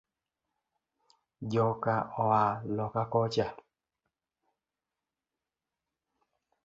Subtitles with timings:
[1.51, 2.43] Joka oa
[2.75, 3.47] loka kocha.